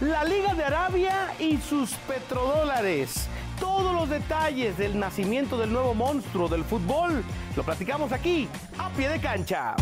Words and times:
La 0.00 0.24
Liga 0.24 0.54
de 0.54 0.64
Arabia 0.64 1.34
y 1.38 1.56
sus 1.58 1.92
petrodólares. 2.08 3.28
Todos 3.60 3.94
los 3.94 4.08
detalles 4.08 4.76
del 4.76 4.98
nacimiento 4.98 5.56
del 5.56 5.72
nuevo 5.72 5.94
monstruo 5.94 6.48
del 6.48 6.64
fútbol 6.64 7.24
lo 7.54 7.62
platicamos 7.62 8.10
aquí, 8.10 8.48
a 8.76 8.90
pie 8.90 9.08
de 9.08 9.20
cancha. 9.20 9.76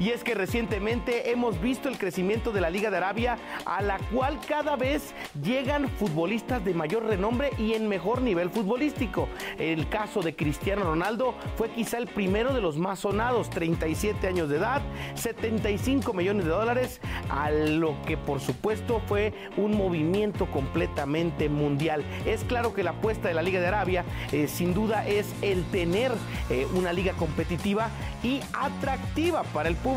Y 0.00 0.08
es 0.12 0.24
que 0.24 0.34
recientemente 0.34 1.30
hemos 1.30 1.60
visto 1.60 1.90
el 1.90 1.98
crecimiento 1.98 2.52
de 2.52 2.62
la 2.62 2.70
Liga 2.70 2.90
de 2.90 2.96
Arabia, 2.96 3.36
a 3.66 3.82
la 3.82 3.98
cual 3.98 4.40
cada 4.48 4.74
vez 4.74 5.14
llegan 5.42 5.90
futbolistas 5.90 6.64
de 6.64 6.72
mayor 6.72 7.04
renombre 7.04 7.50
y 7.58 7.74
en 7.74 7.86
mejor 7.86 8.22
nivel 8.22 8.48
futbolístico. 8.48 9.28
El 9.58 9.90
caso 9.90 10.22
de 10.22 10.34
Cristiano 10.34 10.84
Ronaldo 10.84 11.34
fue 11.56 11.68
quizá 11.68 11.98
el 11.98 12.06
primero 12.06 12.54
de 12.54 12.62
los 12.62 12.78
más 12.78 13.00
sonados, 13.00 13.50
37 13.50 14.26
años 14.26 14.48
de 14.48 14.56
edad, 14.56 14.80
75 15.16 16.14
millones 16.14 16.46
de 16.46 16.50
dólares, 16.50 16.98
a 17.28 17.50
lo 17.50 17.94
que 18.06 18.16
por 18.16 18.40
supuesto 18.40 19.02
fue 19.06 19.34
un 19.58 19.76
movimiento 19.76 20.46
completamente 20.46 21.50
mundial. 21.50 22.02
Es 22.24 22.42
claro 22.44 22.72
que 22.72 22.82
la 22.82 22.92
apuesta 22.92 23.28
de 23.28 23.34
la 23.34 23.42
Liga 23.42 23.60
de 23.60 23.66
Arabia 23.66 24.06
eh, 24.32 24.48
sin 24.48 24.72
duda 24.72 25.06
es 25.06 25.26
el 25.42 25.62
tener 25.64 26.10
eh, 26.48 26.66
una 26.74 26.94
liga 26.94 27.12
competitiva 27.12 27.90
y 28.22 28.40
atractiva 28.54 29.42
para 29.42 29.68
el 29.68 29.76
público 29.76 29.89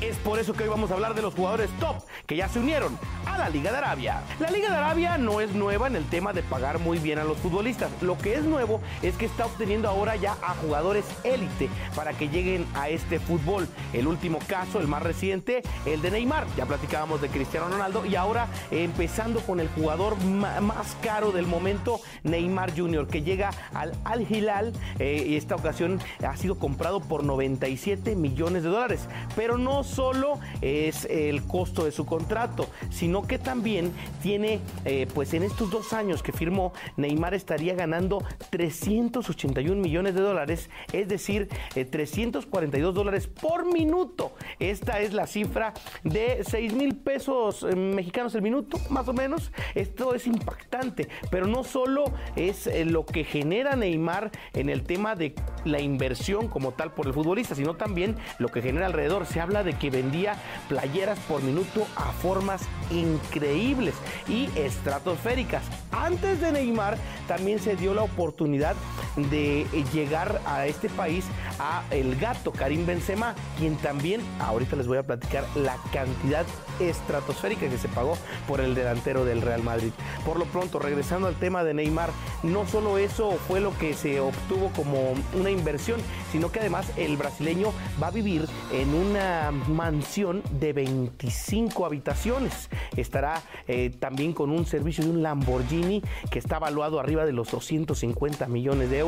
es 0.00 0.16
por 0.18 0.38
eso 0.38 0.52
que 0.52 0.62
hoy 0.62 0.68
vamos 0.68 0.92
a 0.92 0.94
hablar 0.94 1.14
de 1.14 1.20
los 1.20 1.34
jugadores 1.34 1.68
top 1.80 1.96
que 2.24 2.36
ya 2.36 2.48
se 2.48 2.60
unieron 2.60 2.96
a 3.26 3.36
la 3.36 3.48
Liga 3.48 3.72
de 3.72 3.78
Arabia. 3.78 4.22
La 4.38 4.48
Liga 4.48 4.70
de 4.70 4.76
Arabia 4.76 5.18
no 5.18 5.40
es 5.40 5.52
nueva 5.54 5.88
en 5.88 5.96
el 5.96 6.04
tema 6.04 6.32
de 6.32 6.42
pagar 6.44 6.78
muy 6.78 6.98
bien 6.98 7.18
a 7.18 7.24
los 7.24 7.36
futbolistas. 7.38 7.90
Lo 8.00 8.16
que 8.16 8.34
es 8.34 8.44
nuevo 8.44 8.80
es 9.02 9.16
que 9.16 9.26
está 9.26 9.46
obteniendo 9.46 9.88
ahora 9.88 10.14
ya 10.14 10.36
a 10.40 10.54
jugadores 10.54 11.04
élite 11.24 11.68
para 11.96 12.12
que 12.12 12.28
lleguen 12.28 12.64
a 12.74 12.88
este 12.88 13.18
fútbol. 13.18 13.66
El 13.92 14.06
último 14.06 14.38
caso, 14.46 14.78
el 14.78 14.86
más 14.86 15.02
reciente, 15.02 15.62
el 15.84 16.00
de 16.00 16.12
Neymar. 16.12 16.46
Ya 16.56 16.66
platicábamos 16.66 17.20
de 17.20 17.28
Cristiano 17.28 17.68
Ronaldo 17.68 18.06
y 18.06 18.14
ahora 18.14 18.46
empezando 18.70 19.40
con 19.40 19.58
el 19.58 19.68
jugador 19.68 20.16
más 20.24 20.96
caro 21.02 21.32
del 21.32 21.46
momento, 21.46 22.00
Neymar 22.22 22.78
Jr., 22.78 23.08
que 23.08 23.22
llega 23.22 23.50
al 23.74 23.94
Al 24.04 24.30
Hilal 24.30 24.72
eh, 25.00 25.24
y 25.26 25.36
esta 25.36 25.56
ocasión 25.56 26.00
ha 26.24 26.36
sido 26.36 26.58
comprado 26.58 27.00
por 27.00 27.24
97 27.24 28.14
millones 28.14 28.62
de 28.62 28.68
dólares. 28.68 29.08
Pero 29.36 29.58
no 29.58 29.84
solo 29.84 30.38
es 30.60 31.04
el 31.06 31.42
costo 31.44 31.84
de 31.84 31.92
su 31.92 32.06
contrato, 32.06 32.68
sino 32.90 33.26
que 33.26 33.38
también 33.38 33.92
tiene, 34.22 34.60
eh, 34.84 35.06
pues 35.12 35.34
en 35.34 35.42
estos 35.42 35.70
dos 35.70 35.92
años 35.92 36.22
que 36.22 36.32
firmó, 36.32 36.72
Neymar 36.96 37.34
estaría 37.34 37.74
ganando 37.74 38.24
381 38.50 39.80
millones 39.80 40.14
de 40.14 40.20
dólares, 40.20 40.70
es 40.92 41.08
decir, 41.08 41.48
342 41.74 42.90
eh, 42.90 42.94
dólares 42.94 43.26
por 43.26 43.72
minuto. 43.72 44.32
Esta 44.58 45.00
es 45.00 45.12
la 45.12 45.26
cifra 45.26 45.74
de 46.02 46.42
6 46.44 46.74
mil 46.74 46.96
pesos 46.96 47.64
eh, 47.68 47.74
mexicanos 47.76 48.34
el 48.34 48.42
minuto, 48.42 48.78
más 48.90 49.08
o 49.08 49.12
menos. 49.12 49.52
Esto 49.74 50.14
es 50.14 50.26
impactante, 50.26 51.08
pero 51.30 51.46
no 51.46 51.64
solo 51.64 52.04
es 52.36 52.68
lo 52.86 53.04
que 53.06 53.24
genera 53.24 53.76
Neymar 53.76 54.30
en 54.52 54.68
el 54.68 54.82
tema 54.82 55.14
de 55.14 55.34
la 55.64 55.80
inversión 55.80 56.48
como 56.48 56.72
tal 56.72 56.92
por 56.92 57.06
el 57.06 57.14
futbolista, 57.14 57.54
sino 57.54 57.74
también 57.74 58.16
lo 58.38 58.48
que 58.48 58.62
genera 58.62 58.86
alrededor 58.86 59.13
se 59.24 59.40
habla 59.40 59.62
de 59.62 59.74
que 59.74 59.90
vendía 59.90 60.34
playeras 60.68 61.18
por 61.20 61.42
minuto 61.42 61.86
a 61.94 62.10
formas 62.12 62.62
increíbles 62.90 63.94
y 64.28 64.48
estratosféricas. 64.56 65.62
Antes 65.92 66.40
de 66.40 66.50
Neymar 66.50 66.98
también 67.28 67.60
se 67.60 67.76
dio 67.76 67.94
la 67.94 68.02
oportunidad 68.02 68.74
de 69.16 69.66
llegar 69.92 70.40
a 70.46 70.66
este 70.66 70.88
país 70.88 71.24
a 71.58 71.84
el 71.90 72.16
gato 72.16 72.52
Karim 72.52 72.86
Benzema, 72.86 73.34
quien 73.58 73.76
también 73.76 74.20
ahorita 74.40 74.76
les 74.76 74.86
voy 74.86 74.98
a 74.98 75.02
platicar 75.02 75.44
la 75.54 75.76
cantidad 75.92 76.44
estratosférica 76.80 77.68
que 77.68 77.78
se 77.78 77.88
pagó 77.88 78.16
por 78.48 78.60
el 78.60 78.74
delantero 78.74 79.24
del 79.24 79.42
Real 79.42 79.62
Madrid. 79.62 79.92
Por 80.24 80.38
lo 80.38 80.46
pronto, 80.46 80.78
regresando 80.78 81.28
al 81.28 81.36
tema 81.36 81.62
de 81.62 81.74
Neymar, 81.74 82.10
no 82.42 82.66
solo 82.66 82.98
eso 82.98 83.32
fue 83.48 83.60
lo 83.60 83.76
que 83.78 83.94
se 83.94 84.20
obtuvo 84.20 84.70
como 84.74 85.14
una 85.38 85.50
inversión, 85.50 86.00
sino 86.32 86.50
que 86.50 86.60
además 86.60 86.90
el 86.96 87.16
brasileño 87.16 87.72
va 88.02 88.08
a 88.08 88.10
vivir 88.10 88.46
en 88.72 88.94
una 88.94 89.52
mansión 89.68 90.42
de 90.58 90.72
25 90.72 91.86
habitaciones. 91.86 92.68
Estará 92.96 93.42
eh, 93.68 93.92
también 93.98 94.32
con 94.32 94.50
un 94.50 94.66
servicio 94.66 95.04
de 95.04 95.10
un 95.10 95.22
Lamborghini 95.22 96.02
que 96.30 96.38
está 96.38 96.58
valuado 96.58 96.98
arriba 96.98 97.24
de 97.24 97.32
los 97.32 97.50
250 97.50 98.46
millones 98.48 98.90
de 98.90 98.98
euros 98.98 99.03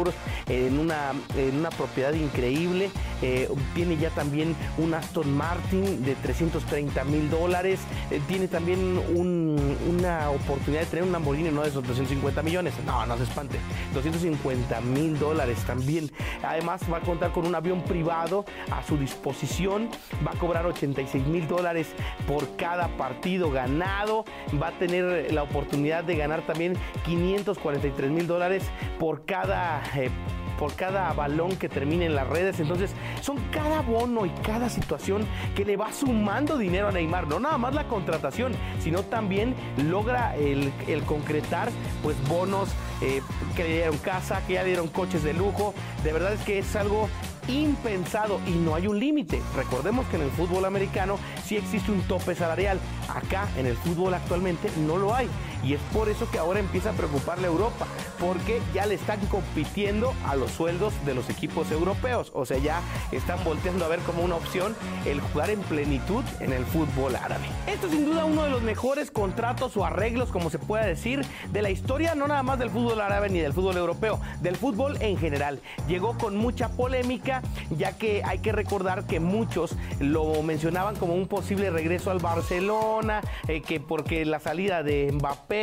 en 0.49 0.79
una, 0.79 1.13
en 1.37 1.59
una 1.59 1.71
propiedad 1.71 2.13
increíble. 2.13 2.91
Eh, 3.23 3.49
tiene 3.75 3.97
ya 3.97 4.11
también 4.11 4.55
un 4.79 4.95
Aston 4.95 5.35
Martin 5.37 6.05
de 6.05 6.15
330 6.17 7.05
mil 7.05 7.31
dólares. 7.31 7.81
Eh, 8.11 8.21
tiene 8.29 8.49
también 8.49 8.99
una 9.17 10.31
oportunidad 10.31 10.83
de 10.83 10.87
tener 10.87 11.05
un 11.05 11.13
Lamborghini 11.13 11.51
no 11.51 11.63
de 11.63 11.69
esos 11.69 11.87
250 11.87 12.43
millones. 12.43 12.75
No, 12.85 13.07
no 13.07 13.17
se 13.17 13.25
espante. 13.25 13.59
250 13.95 14.81
mil 14.83 15.19
dólares 15.19 15.59
también. 15.67 16.11
Además 16.43 16.83
va 16.93 16.99
a 16.99 17.01
contar 17.01 17.33
con 17.33 17.47
un 17.47 17.55
avión 17.55 17.83
privado 17.83 18.45
a 18.71 18.83
su 18.83 18.97
disposición 18.97 19.89
va 20.27 20.33
a 20.33 20.39
cobrar 20.39 20.67
86 20.67 21.27
mil 21.27 21.47
dólares 21.49 21.89
por 22.27 22.57
cada 22.57 22.89
partido 22.97 23.51
ganado, 23.51 24.25
va 24.61 24.69
a 24.69 24.73
tener 24.73 25.33
la 25.33 25.43
oportunidad 25.43 26.05
de 26.05 26.17
ganar 26.17 26.43
también 26.43 26.75
543 27.05 28.11
mil 28.11 28.27
dólares 28.27 28.65
por 28.99 29.25
cada... 29.25 29.83
Eh, 29.95 30.11
por 30.59 30.75
cada 30.75 31.13
balón 31.13 31.57
que 31.57 31.69
termine 31.69 32.07
en 32.07 32.15
las 32.15 32.27
redes. 32.27 32.61
Entonces, 32.61 32.93
son 33.21 33.39
cada 33.51 33.83
bono 33.83 34.27
y 34.27 34.31
cada 34.43 34.69
situación 34.69 35.27
que 35.55 35.65
le 35.65 35.77
va 35.77 35.93
sumando 35.93 36.59
dinero 36.59 36.89
a 36.89 36.93
Neymar. 36.93 37.29
No 37.29 37.39
nada 37.41 37.59
más 37.59 37.75
la 37.75 37.87
contratación, 37.89 38.53
sino 38.81 39.03
también 39.03 39.55
logra 39.89 40.35
el, 40.37 40.73
concretar 41.05 41.71
pues 42.03 42.17
bonos 42.29 42.71
eh, 43.03 43.21
que 43.55 43.65
le 43.65 43.75
dieron 43.75 43.99
casa, 43.99 44.43
que 44.47 44.55
ya 44.55 44.65
dieron 44.65 44.89
coches 44.89 45.23
de 45.23 45.35
lujo. 45.35 45.75
De 46.03 46.13
verdad 46.13 46.33
es 46.33 46.41
que 46.41 46.59
es 46.59 46.77
algo 46.77 47.09
impensado 47.49 48.41
y 48.47 48.53
no 48.53 48.75
hay 48.75 48.87
un 48.87 48.99
límite. 48.99 49.41
Recordemos 49.55 50.07
que 50.07 50.17
en 50.17 50.23
el 50.23 50.31
fútbol 50.31 50.65
americano 50.65 51.19
sí 51.45 51.57
existe 51.57 51.93
un 51.93 52.01
tope 52.03 52.35
salarial. 52.35 52.79
Acá 53.09 53.49
en 53.57 53.67
el 53.67 53.77
fútbol 53.77 54.15
actualmente 54.15 54.71
no 54.87 54.97
lo 54.97 55.15
hay. 55.15 55.29
Y 55.67 55.75
es 55.75 55.81
por 55.93 56.09
eso 56.09 56.31
que 56.31 56.39
ahora 56.39 56.61
empieza 56.61 56.91
a 56.91 56.93
preocuparle 56.93 57.49
a 57.49 57.51
Europa, 57.51 57.89
porque 58.21 58.61
ya 58.73 58.87
le 58.87 58.95
están 58.95 59.19
compitiendo 59.27 60.15
a 60.25 60.37
los 60.37 60.53
sueldos 60.53 60.95
de 61.05 61.13
los 61.13 61.29
equipos 61.29 61.73
europeos. 61.73 62.31
O 62.35 62.47
sea, 62.47 62.59
ya 62.59 62.81
están 63.11 63.43
volteando 63.43 63.85
a 63.85 63.89
ver 63.89 63.99
como 64.01 64.23
una 64.23 64.37
opción 64.37 64.77
el 65.07 65.21
jugar 65.21 65.51
en 65.51 65.59
plenitud 65.63 66.23
en 66.39 66.53
el 66.53 66.65
fútbol 66.67 67.17
árabe. 67.17 67.47
Esto 67.67 67.89
es 67.89 67.95
sin 67.95 68.05
duda 68.05 68.25
uno 68.25 68.45
de 68.45 68.51
los 68.51 68.63
mejores 68.63 69.11
contratos 69.11 69.77
o 69.77 69.85
arreglos, 69.85 70.31
como 70.31 70.51
se 70.51 70.61
pueda 70.61 70.87
decir, 70.87 71.27
de 71.51 71.63
la 71.63 71.71
historia, 71.71 72.15
no 72.15 72.29
nada 72.29 72.45
más 72.45 72.61
del 72.61 72.71
fútbol 72.71 73.01
árabe 73.01 73.29
ni 73.29 73.41
del 73.41 73.53
fútbol 73.53 73.77
europeo, 73.77 74.21
del 74.43 74.55
fútbol 74.55 74.97
en 75.01 75.19
general. 75.19 75.61
Llegó 75.89 76.17
con 76.17 76.37
mucha 76.37 76.69
polémica, 76.69 77.43
ya 77.77 77.99
que 77.99 78.23
hay 78.25 78.39
que 78.39 78.53
recordar 78.53 79.09
que 79.09 79.19
muchos 79.19 79.75
lo 79.99 80.45
mencionaban 80.45 80.95
como 80.95 81.15
un 81.15 81.27
posible 81.27 81.71
regreso 81.71 82.13
al 82.13 82.21
Barcelona, 82.21 83.21
eh, 83.49 83.63
que 83.63 83.81
porque 83.81 84.25
la 84.25 84.39
salida 84.39 84.85
de 84.85 85.11
Mbappé 85.13 85.56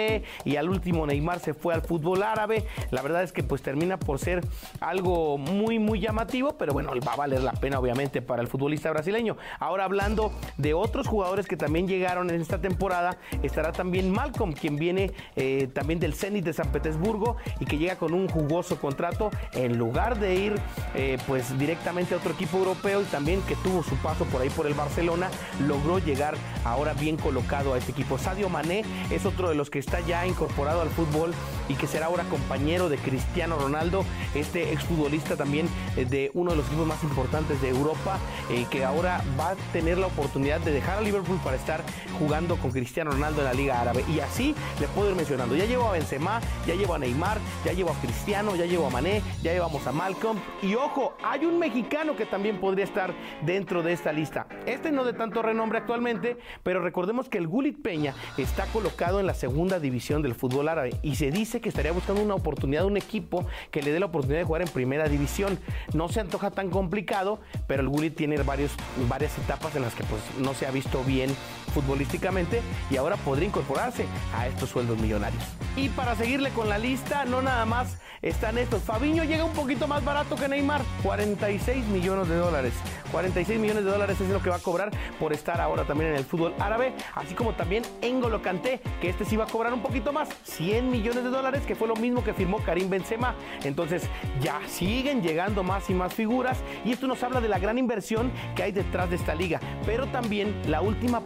y 0.46 0.56
al 0.56 0.70
último 0.70 1.06
Neymar 1.06 1.40
se 1.40 1.54
fue 1.54 1.74
al 1.74 1.82
fútbol 1.82 2.24
árabe. 2.24 2.66
La 2.92 3.02
verdad 3.02 3.24
es 3.24 3.32
que 3.32 3.44
pues 3.44 3.62
termina 3.62 3.98
por 3.98 4.20
ser 4.20 4.42
algo 4.80 5.38
muy 5.38 5.80
muy 5.80 6.00
llamativo, 6.00 6.58
pero 6.58 6.74
bueno, 6.74 6.92
va 7.06 7.14
a 7.14 7.16
valer 7.16 7.42
la 7.42 7.54
pena 7.54 7.80
obviamente 7.80 8.22
para 8.22 8.42
el 8.42 8.48
futbolista 8.48 8.92
brasileño. 8.92 9.38
Ahora 9.60 9.86
hablando 9.86 10.32
de 10.58 10.74
otros 10.74 11.08
jugadores 11.08 11.48
que 11.48 11.58
también 11.58 11.88
llegaron 11.88 12.30
en 12.30 12.42
esta 12.42 12.60
temporada, 12.60 13.18
estará 13.42 13.72
también 13.72 14.12
Malcolm, 14.12 14.54
quien 14.54 14.76
viene 14.76 15.12
eh, 15.36 15.68
también 15.74 16.00
del 16.00 16.14
Zenit 16.14 16.46
de 16.46 16.54
San 16.54 16.72
Petersburgo 16.72 17.38
y 17.60 17.66
que 17.66 17.78
llega 17.78 17.98
con 17.98 18.14
un 18.14 18.28
jugoso 18.28 18.80
contrato 18.80 19.32
en 19.54 19.78
lugar 19.78 20.20
de 20.20 20.36
ir 20.36 20.56
eh, 20.96 21.18
pues 21.28 21.58
directamente 21.58 22.14
a 22.14 22.18
otro 22.18 22.34
equipo 22.34 22.58
europeo 22.58 23.02
y 23.02 23.06
también 23.06 23.42
que 23.44 23.56
tuvo 23.58 23.84
su 23.84 23.96
paso 23.98 24.26
por 24.26 24.42
ahí 24.42 24.50
por 24.50 24.68
el 24.68 24.74
Barcelona, 24.74 25.30
logró 25.68 26.00
llegar 26.00 26.36
ahora 26.66 26.94
bien 26.94 27.18
colocado 27.18 27.74
a 27.74 27.78
este 27.78 27.92
equipo. 27.92 28.18
Sadio 28.18 28.50
Mané 28.50 28.84
es 29.10 29.26
otro 29.26 29.50
de 29.50 29.56
los 29.56 29.70
que 29.74 29.80
está 29.80 30.02
ya 30.02 30.28
incorporado 30.28 30.82
al 30.82 30.90
fútbol 30.90 31.34
y 31.68 31.74
que 31.74 31.88
será 31.88 32.06
ahora 32.06 32.24
compañero 32.26 32.90
de 32.90 32.98
Cristiano 32.98 33.58
Ronaldo, 33.58 34.06
este 34.36 34.72
exfutbolista 34.72 35.36
también 35.36 35.68
eh, 35.98 36.06
de 36.06 36.30
uno 36.36 36.52
de 36.52 36.58
los 36.58 36.68
equipos 36.68 36.86
más 36.86 37.04
importantes 37.04 37.60
de 37.60 37.70
Europa, 37.70 38.20
eh, 38.52 38.68
que 38.70 38.86
ahora 38.86 39.24
va 39.40 39.52
a 39.52 39.56
tener 39.72 39.98
la 39.98 40.06
oportunidad 40.08 40.60
de 40.60 40.72
dejar 40.72 41.00
a 41.00 41.02
Liverpool 41.02 41.40
para 41.44 41.56
estar 41.56 41.82
jugando 42.20 42.56
con 42.58 42.70
Cristiano 42.70 43.10
Ronaldo 43.10 43.42
en 43.42 43.46
la 43.46 43.54
Liga 43.54 43.82
Árabe. 43.82 44.06
Y 44.14 44.20
así 44.20 44.54
le 44.80 44.88
puedo 44.90 45.10
ir 45.10 45.16
mencionando. 45.16 45.56
Ya 45.56 45.66
llevo 45.66 45.88
a 45.88 45.94
Benzema, 45.94 46.40
ya 46.68 46.76
llevo 46.76 46.94
a 46.94 47.00
Neymar, 47.00 47.40
ya 47.66 47.74
llevo 47.74 47.90
a 47.90 47.96
Cristiano, 47.96 48.56
ya 48.56 48.68
llevo 48.68 48.86
a 48.86 48.92
Mané, 48.92 49.24
ya 49.42 49.54
llevamos 49.54 49.88
a 49.88 49.92
Malcolm. 49.92 50.38
Y 50.62 50.76
ojo, 50.76 51.16
hay 51.24 51.46
un 51.46 51.58
mexicano 51.58 52.16
que 52.16 52.28
también 52.28 52.60
podría 52.60 52.86
estar 52.86 53.12
dentro 53.42 53.82
de 53.82 53.94
esta 53.94 54.14
lista. 54.14 54.46
Este 54.68 54.92
no 54.92 55.04
de 55.04 55.14
tanto 55.14 55.42
renombre 55.42 55.80
actualmente, 55.80 56.38
pero 56.62 56.80
recordemos 56.80 57.28
que 57.28 57.40
el 57.40 57.48
Gulit 57.48 57.82
Peña 57.82 58.14
está 58.38 58.68
colocado 58.68 59.20
en 59.20 59.26
la 59.26 59.34
segunda 59.34 59.63
segunda 59.64 59.80
división 59.80 60.22
del 60.22 60.36
fútbol 60.36 60.68
árabe 60.68 60.94
y 61.04 61.16
se 61.16 61.32
dice 61.32 61.62
que 61.62 61.70
estaría 61.70 61.94
buscando 61.94 62.22
una 62.22 62.36
oportunidad, 62.36 62.84
un 62.84 62.98
equipo 62.98 63.46
que 63.72 63.82
le 63.82 63.94
dé 63.94 64.00
la 64.02 64.08
oportunidad 64.08 64.40
de 64.40 64.44
jugar 64.44 64.62
en 64.62 64.68
primera 64.68 65.08
división. 65.08 65.58
No 65.94 66.10
se 66.10 66.20
antoja 66.20 66.52
tan 66.52 66.70
complicado, 66.70 67.40
pero 67.66 67.82
el 67.82 67.88
Gullit 67.88 68.14
tiene 68.14 68.36
varios, 68.44 68.74
varias 69.08 69.38
etapas 69.38 69.74
en 69.78 69.84
las 69.84 69.96
que 69.96 70.04
pues, 70.04 70.22
no 70.38 70.54
se 70.54 70.66
ha 70.68 70.72
visto 70.72 71.02
bien 71.06 71.30
futbolísticamente 71.74 72.62
y 72.90 72.98
ahora 72.98 73.18
podría 73.18 73.48
incorporarse 73.48 74.06
a 74.36 74.48
estos 74.48 74.70
sueldos 74.70 74.98
millonarios. 75.00 75.44
Y 75.76 75.90
para 75.90 76.16
seguirle 76.16 76.50
con 76.52 76.70
la 76.70 76.78
lista, 76.78 77.26
no 77.26 77.42
nada 77.42 77.66
más 77.66 77.98
están 78.24 78.58
estos. 78.58 78.82
Fabiño 78.82 79.24
llega 79.26 79.44
un 79.44 79.52
poquito 79.52 79.88
más 79.88 80.04
barato 80.04 80.36
que 80.36 80.48
Neymar, 80.48 80.82
46 81.04 81.86
millones 81.88 82.30
de 82.30 82.38
dólares. 82.38 82.74
46 83.12 83.60
millones 83.60 83.86
de 83.86 83.92
dólares 83.92 84.20
es 84.20 84.30
lo 84.30 84.42
que 84.42 84.50
va 84.50 84.56
a 84.56 84.60
cobrar 84.60 84.90
por 85.20 85.34
estar 85.34 85.62
ahora 85.62 85.84
también 85.84 86.12
en 86.12 86.18
el 86.18 86.26
fútbol 86.26 86.54
árabe, 86.58 86.94
así 87.14 87.36
como 87.36 87.54
también 87.54 87.84
Engolo 88.02 88.42
Kanté, 88.42 88.82
que 89.02 89.10
este 89.10 89.26
sí 89.26 89.36
va 89.36 89.44
a 89.44 89.48
cobrar 89.48 89.74
un 89.74 89.82
poquito 89.82 90.12
más, 90.12 90.30
100 90.44 90.90
millones 90.90 91.24
de 91.24 91.30
dólares, 91.30 91.64
que 91.68 91.76
fue 91.76 91.88
lo 91.88 91.96
mismo 91.96 92.24
que 92.24 92.34
firmó 92.34 92.58
Karim 92.60 92.90
Benzema. 92.90 93.36
Entonces, 93.64 94.04
ya 94.42 94.60
siguen 94.68 95.22
llegando 95.22 95.64
más 95.64 95.90
y 95.90 95.94
más 95.94 96.14
figuras 96.14 96.58
y 96.86 96.92
esto 96.92 97.08
nos 97.08 97.22
habla 97.24 97.42
de 97.42 97.50
la 97.50 97.60
gran 97.60 97.78
inversión 97.78 98.32
que 98.56 98.64
hay 98.64 98.72
detrás 98.72 99.10
de 99.10 99.18
esta 99.18 99.36
liga, 99.36 99.60
pero 99.86 100.08
también 100.08 100.56
la 100.68 100.82
última 100.82 101.22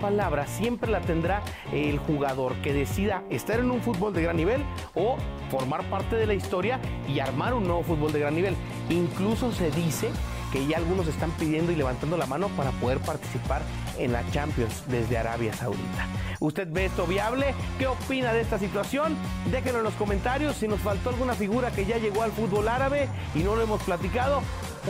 siempre 0.45 0.91
la 0.91 1.01
tendrá 1.01 1.41
el 1.71 1.97
jugador 1.97 2.53
que 2.61 2.73
decida 2.73 3.23
estar 3.29 3.59
en 3.59 3.71
un 3.71 3.81
fútbol 3.81 4.13
de 4.13 4.21
gran 4.21 4.37
nivel 4.37 4.63
o 4.93 5.17
formar 5.49 5.89
parte 5.89 6.15
de 6.15 6.27
la 6.27 6.33
historia 6.33 6.79
y 7.07 7.19
armar 7.19 7.53
un 7.53 7.63
nuevo 7.63 7.83
fútbol 7.83 8.11
de 8.11 8.19
gran 8.19 8.35
nivel. 8.35 8.55
Incluso 8.89 9.51
se 9.51 9.71
dice 9.71 10.09
que 10.51 10.65
ya 10.65 10.77
algunos 10.77 11.07
están 11.07 11.31
pidiendo 11.31 11.71
y 11.71 11.75
levantando 11.75 12.17
la 12.17 12.25
mano 12.25 12.47
para 12.49 12.71
poder 12.71 12.99
participar 12.99 13.61
en 13.97 14.13
la 14.13 14.29
Champions 14.31 14.83
desde 14.87 15.17
Arabia 15.17 15.53
Saudita. 15.53 16.07
¿Usted 16.39 16.67
ve 16.71 16.85
esto 16.85 17.07
viable? 17.07 17.53
¿Qué 17.79 17.87
opina 17.87 18.31
de 18.33 18.41
esta 18.41 18.59
situación? 18.59 19.17
Déjenlo 19.51 19.79
en 19.79 19.85
los 19.85 19.95
comentarios. 19.95 20.55
Si 20.57 20.67
nos 20.67 20.79
faltó 20.79 21.09
alguna 21.09 21.33
figura 21.33 21.71
que 21.71 21.85
ya 21.85 21.97
llegó 21.97 22.21
al 22.21 22.31
fútbol 22.31 22.67
árabe 22.67 23.09
y 23.33 23.39
no 23.39 23.55
lo 23.55 23.63
hemos 23.63 23.81
platicado, 23.81 24.41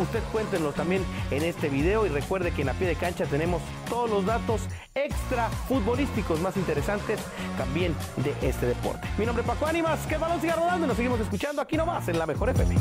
usted 0.02 0.22
cuéntenos 0.32 0.76
también 0.76 1.04
en 1.32 1.44
este 1.44 1.70
video 1.70 2.06
y 2.06 2.10
recuerde 2.10 2.52
que 2.52 2.62
en 2.62 2.68
la 2.68 2.74
pie 2.74 2.88
de 2.88 2.96
cancha 2.96 3.26
tenemos 3.26 3.62
todos 3.90 4.10
los 4.10 4.26
datos 4.26 4.62
extra 4.96 5.50
futbolísticos 5.68 6.40
más 6.42 6.58
interesantes 6.58 7.20
también 7.58 7.96
de 8.18 8.34
este 8.48 8.66
deporte. 8.66 9.08
Mi 9.18 9.26
nombre 9.26 9.42
es 9.44 9.48
Paco 9.48 9.66
Ánimas, 9.66 10.06
que 10.08 10.18
balón 10.18 10.42
siga 10.42 10.56
rodando 10.56 10.86
y 10.86 10.88
nos 10.88 10.98
seguimos 10.98 11.20
escuchando 11.20 11.62
aquí 11.62 11.78
nomás 11.78 12.08
en 12.08 12.20
la 12.20 12.26
Mejor 12.26 12.50
FM. 12.50 12.76